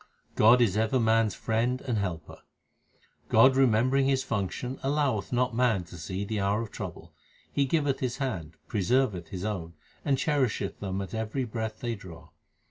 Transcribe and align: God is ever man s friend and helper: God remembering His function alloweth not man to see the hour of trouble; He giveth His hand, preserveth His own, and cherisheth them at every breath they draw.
God 0.33 0.61
is 0.61 0.77
ever 0.77 0.99
man 0.99 1.27
s 1.27 1.35
friend 1.35 1.79
and 1.81 1.99
helper: 1.99 2.39
God 3.29 3.55
remembering 3.55 4.07
His 4.07 4.23
function 4.23 4.79
alloweth 4.83 5.31
not 5.31 5.53
man 5.53 5.83
to 5.83 5.95
see 5.95 6.25
the 6.25 6.39
hour 6.39 6.63
of 6.63 6.71
trouble; 6.71 7.13
He 7.53 7.65
giveth 7.67 7.99
His 7.99 8.17
hand, 8.17 8.55
preserveth 8.67 9.27
His 9.27 9.45
own, 9.45 9.73
and 10.03 10.17
cherisheth 10.17 10.79
them 10.79 11.03
at 11.03 11.13
every 11.13 11.43
breath 11.43 11.81
they 11.81 11.93
draw. 11.93 12.29